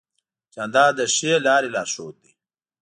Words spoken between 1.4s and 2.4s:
لارې لارښود دی.